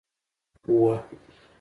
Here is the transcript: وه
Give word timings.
وه 0.65 0.93